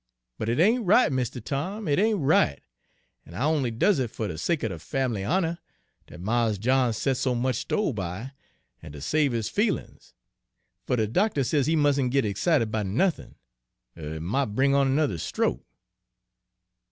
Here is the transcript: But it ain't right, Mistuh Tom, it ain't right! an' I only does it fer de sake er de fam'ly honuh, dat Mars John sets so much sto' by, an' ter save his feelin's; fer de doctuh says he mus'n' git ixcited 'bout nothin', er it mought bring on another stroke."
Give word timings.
But 0.39 0.49
it 0.49 0.59
ain't 0.59 0.83
right, 0.87 1.11
Mistuh 1.11 1.41
Tom, 1.41 1.87
it 1.87 1.99
ain't 1.99 2.17
right! 2.21 2.59
an' 3.23 3.35
I 3.35 3.43
only 3.43 3.69
does 3.69 3.99
it 3.99 4.09
fer 4.09 4.27
de 4.29 4.35
sake 4.35 4.63
er 4.63 4.69
de 4.69 4.79
fam'ly 4.79 5.21
honuh, 5.23 5.59
dat 6.07 6.19
Mars 6.19 6.57
John 6.57 6.91
sets 6.91 7.19
so 7.19 7.35
much 7.35 7.57
sto' 7.57 7.93
by, 7.93 8.31
an' 8.81 8.93
ter 8.93 8.99
save 8.99 9.31
his 9.31 9.47
feelin's; 9.47 10.15
fer 10.87 10.95
de 10.95 11.05
doctuh 11.07 11.43
says 11.45 11.67
he 11.67 11.75
mus'n' 11.75 12.09
git 12.09 12.25
ixcited 12.25 12.71
'bout 12.71 12.87
nothin', 12.87 13.35
er 13.95 14.15
it 14.15 14.21
mought 14.21 14.55
bring 14.55 14.73
on 14.73 14.87
another 14.87 15.19
stroke." 15.19 15.63